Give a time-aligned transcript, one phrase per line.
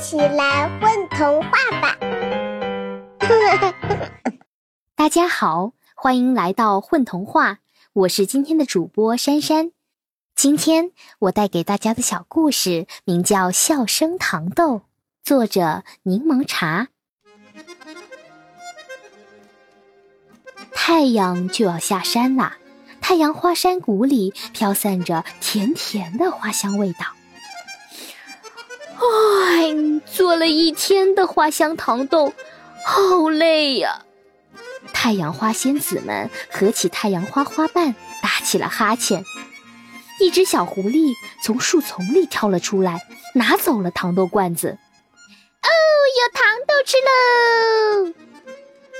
[0.00, 1.50] 起来混童话
[1.82, 1.98] 吧！
[4.96, 7.58] 大家好，欢迎来到混童话，
[7.92, 9.72] 我是今天的主播珊珊。
[10.34, 14.76] 今天我带给大家的小故事名叫《笑声糖豆》，
[15.22, 16.88] 作者柠檬茶。
[20.72, 22.56] 太阳就要下山啦，
[23.02, 27.04] 太阳花山谷里飘散着甜甜的花香味道。
[29.00, 29.74] 哎，
[30.06, 32.32] 做了一天的花香糖豆，
[32.86, 34.02] 好累呀！
[34.92, 39.24] 太阳花仙子们合起太阳花花瓣，打起了哈欠。
[40.18, 43.00] 一只小狐狸从树丛里跳了出来，
[43.34, 44.68] 拿走了糖豆罐子。
[45.62, 45.68] 哦，
[46.18, 48.12] 有糖豆吃喽！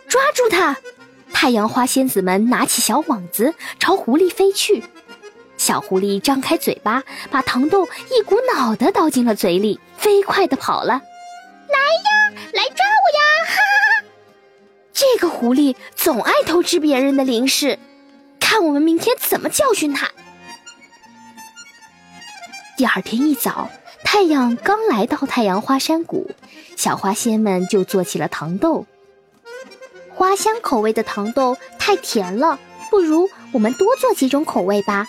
[0.08, 0.76] 抓住它！
[1.32, 4.82] 太阳花仙子们拿起小网子，朝狐狸飞去。
[5.70, 10.94] 小狐狸张开嘴巴，把糖豆一股脑的倒进了嘴里，飞快的跑了。
[10.94, 13.22] 来呀，来抓我呀！
[13.46, 14.04] 哈哈！
[14.92, 17.78] 这个狐狸总爱偷吃别人的零食，
[18.40, 20.10] 看我们明天怎么教训它。
[22.76, 23.70] 第二天一早，
[24.02, 26.32] 太阳刚来到太阳花山谷，
[26.76, 28.86] 小花仙们就做起了糖豆。
[30.08, 32.58] 花香口味的糖豆太甜了，
[32.90, 35.08] 不如我们多做几种口味吧。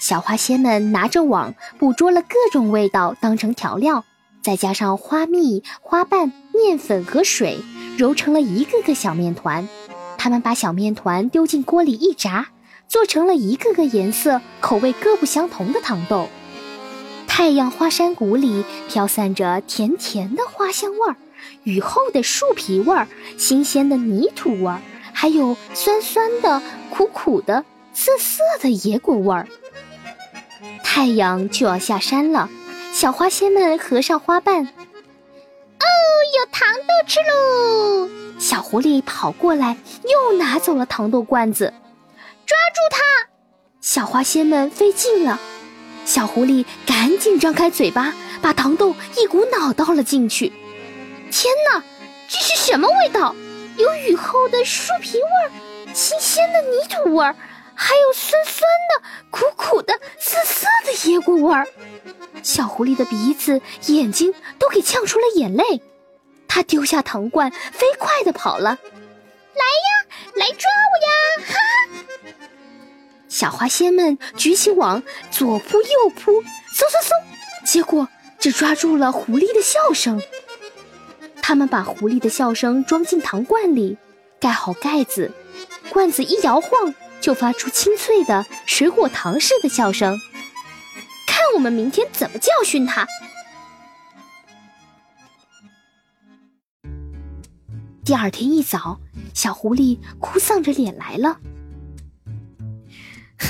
[0.00, 4.04] 小花仙们拿着网捕捉了各种味道，当成调料，
[4.42, 7.58] 再加上花蜜、花瓣、面粉和水，
[7.96, 9.66] 揉成了一个个小面团。
[10.18, 12.48] 他们把小面团丢进锅里一炸，
[12.86, 16.28] 做成了一个个颜色、口味各不相同的糖豆。
[17.26, 21.16] 太阳花山谷里飘散着甜甜的花香味儿，
[21.62, 24.80] 雨后的树皮味儿，新鲜的泥土味儿，
[25.12, 29.48] 还有酸酸的、苦苦的、涩涩的野果味儿。
[30.82, 32.48] 太阳就要下山了，
[32.92, 34.64] 小花仙们合上花瓣。
[34.64, 35.86] 哦，
[36.38, 38.08] 有糖豆吃喽！
[38.38, 41.72] 小狐狸跑过来，又拿走了糖豆罐子。
[42.46, 43.00] 抓住它！
[43.80, 45.38] 小花仙们飞近了，
[46.04, 50.52] 小狐狸赶紧张开嘴巴，把糖豆一股脑倒了进去。
[51.30, 51.82] 天哪，
[52.28, 53.34] 这是什么味道？
[53.76, 55.50] 有雨后的树皮味儿，
[55.92, 57.34] 新鲜的泥土味儿。
[57.74, 61.66] 还有酸酸的、苦苦的、涩涩的野果味儿，
[62.42, 65.82] 小狐狸的鼻子、眼睛都给呛出了眼泪。
[66.48, 68.78] 它丢下糖罐，飞快地跑了。
[69.54, 71.46] 来呀，来抓我呀！
[71.46, 72.34] 哈哈！
[73.28, 78.08] 小花仙们举起网，左扑右扑，嗖嗖嗖，结果
[78.38, 80.22] 只抓住了狐狸的笑声。
[81.42, 83.98] 他们把狐狸的笑声装进糖罐里，
[84.40, 85.32] 盖好盖子，
[85.90, 86.94] 罐子一摇晃。
[87.24, 90.20] 就发出清脆的水果糖似的笑声，
[91.26, 93.06] 看我们明天怎么教训他。
[98.04, 99.00] 第二天一早，
[99.32, 101.38] 小狐狸哭丧着脸来了。
[103.38, 103.48] 哼，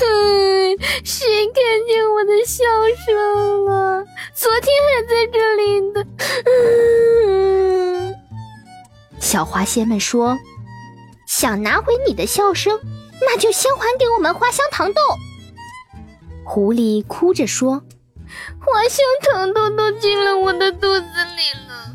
[1.03, 2.63] 谁看见我的笑
[3.05, 4.05] 声了？
[4.33, 6.07] 昨天还在这里的。
[9.19, 10.37] 小花仙们说
[11.27, 12.79] ：“想拿回你的笑声。”
[13.25, 15.01] 那就先还给我们花香糖豆。
[16.43, 17.81] 狐狸哭着说
[18.59, 21.91] ：“花香糖豆都进了我的肚子里了，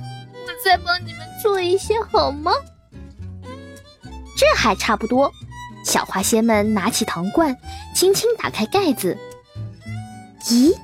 [0.46, 2.52] 我再帮你们做一些好吗？”
[4.36, 5.32] 这还差不多。
[5.84, 7.56] 小花仙们拿起糖罐，
[7.94, 9.16] 轻轻打开盖子。
[10.44, 10.74] 咦，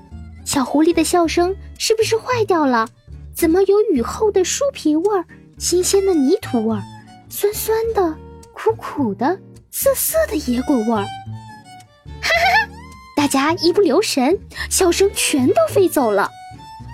[0.45, 2.89] 小狐狸的笑声是不是坏掉了？
[3.35, 5.25] 怎么有雨后的树皮味儿、
[5.59, 6.83] 新鲜的泥土味儿、
[7.29, 8.17] 酸酸的、
[8.55, 9.39] 苦苦的？
[9.79, 12.69] 涩涩的野果味儿，哈哈哈！
[13.15, 14.39] 大家一不留神，
[14.71, 16.31] 笑声全都飞走了。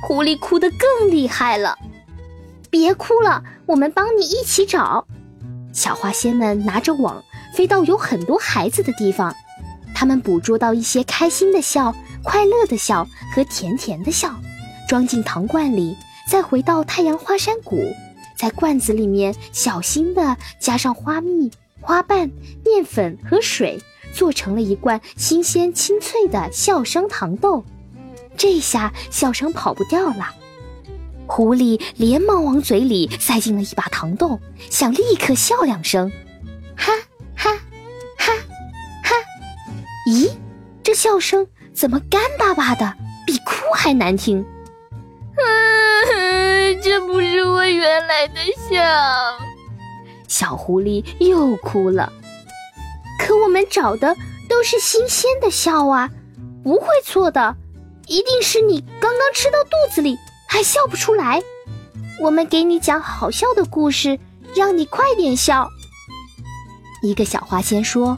[0.03, 1.79] 狐狸哭得更厉害了。
[2.71, 5.07] 别哭了，我们帮你一起找。
[5.73, 7.23] 小花仙们拿着网，
[7.55, 9.33] 飞到有很多孩子的地方，
[9.95, 11.95] 他们捕捉到一些开心的笑、
[12.25, 14.35] 快乐的笑和甜甜的笑，
[14.89, 15.97] 装进糖罐里，
[16.29, 17.95] 再回到太阳花山谷，
[18.37, 21.49] 在罐子里面小心地加上花蜜。
[21.83, 22.31] 花瓣、
[22.65, 23.83] 面粉和水
[24.13, 27.65] 做成了一罐新鲜清脆的笑声糖豆，
[28.37, 30.31] 这下笑声跑不掉了。
[31.27, 34.39] 狐狸连忙往嘴里塞进了一把糖豆，
[34.71, 36.11] 想立刻笑两声，
[36.77, 36.93] 哈
[37.35, 37.51] 哈
[38.17, 38.33] 哈
[39.03, 39.15] 哈！
[40.09, 40.31] 咦，
[40.83, 42.95] 这笑声怎么干巴巴的，
[43.27, 44.45] 比哭还难听？
[45.37, 48.35] 嗯， 这不是我原来的
[48.69, 49.42] 笑。
[50.33, 52.11] 小狐狸又哭了，
[53.19, 54.17] 可我们找的
[54.49, 56.09] 都是新鲜的笑啊，
[56.65, 57.55] 不会错的，
[58.07, 60.17] 一定是你刚刚吃到肚子里
[60.49, 61.43] 还笑不出来。
[62.19, 64.19] 我们给你讲好笑的故事，
[64.57, 65.69] 让你快点笑。”
[67.05, 68.17] 一个小花仙说：“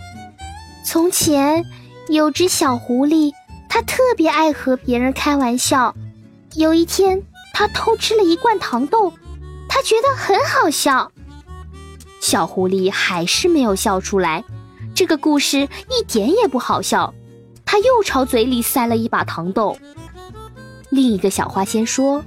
[0.86, 1.64] 从前
[2.06, 3.32] 有只小狐狸，
[3.68, 5.96] 它特别爱和别人开玩笑。
[6.54, 9.12] 有一天，它偷吃了一罐糖豆，
[9.68, 11.10] 它觉得很好笑。
[12.24, 14.42] 小狐狸还是没有笑出来。
[14.94, 17.12] 这个故事一点也不好笑。
[17.66, 19.76] 它又朝嘴里塞了一把糖豆。
[20.88, 22.24] 另一个小花仙说：“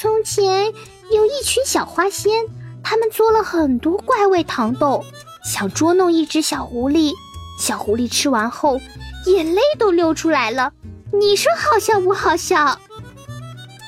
[0.00, 0.72] 从前
[1.12, 2.46] 有一群小花仙，
[2.82, 5.04] 他们做了很多怪味糖豆。”
[5.44, 7.12] 想捉弄一只小狐狸，
[7.58, 8.80] 小狐狸吃完后，
[9.26, 10.72] 眼泪都流出来了。
[11.12, 12.78] 你说好笑不好笑？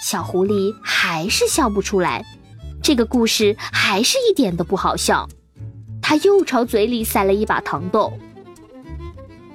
[0.03, 2.23] 小狐狸还是笑不出来，
[2.87, 5.29] 这个故事还是一点都不好笑。
[6.01, 8.13] 他又朝嘴里塞了一把糖豆。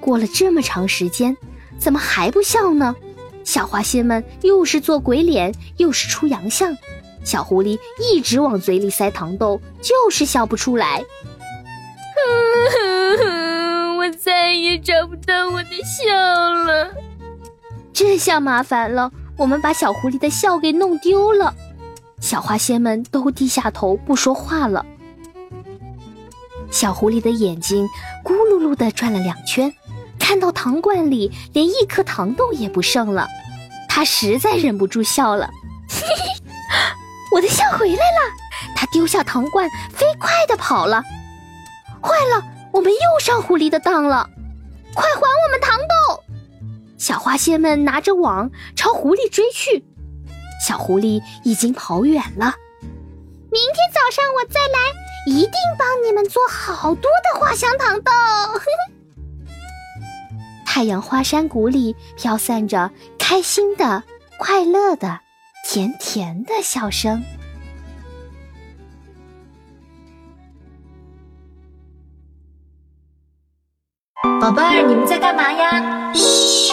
[0.02, 1.34] 过了这么长时间，
[1.78, 2.94] 怎么还不笑呢？
[3.42, 6.76] 小花仙们又是做鬼脸，又是出洋相，
[7.24, 11.02] 小狐狸一直往嘴里塞糖豆，就是笑不出来。
[13.96, 16.12] 我再也找不到我的笑
[16.52, 16.90] 了，
[17.94, 19.10] 这下麻烦了。
[19.38, 21.54] 我们把小狐狸的笑给弄丢了。
[22.22, 24.86] 小花仙们都低下头不说话了。
[26.70, 27.86] 小狐狸的眼睛
[28.24, 29.70] 咕噜噜的转了两圈，
[30.20, 33.28] 看到糖罐里连一颗糖豆也不剩了，
[33.88, 35.50] 它实在忍不住笑了。
[37.34, 38.20] 我的笑回来了！
[38.76, 41.02] 它丢下糖罐，飞快的跑了。
[42.00, 44.30] 坏了，我们又上狐狸的当了！
[44.94, 46.22] 快还我们糖豆！
[46.98, 49.84] 小花仙们拿着网朝狐狸追去，
[50.64, 52.54] 小狐狸已经跑远了。
[53.50, 54.78] 明天早上我再来，
[55.26, 58.12] 一定帮你们做好多的花香糖豆。
[60.64, 64.04] 太阳花山谷里飘散着开心的、
[64.38, 65.18] 快乐的、
[65.66, 67.24] 甜甜的笑声。
[74.40, 76.12] 宝贝儿，你们在干嘛呀？
[76.14, 76.72] 嘘。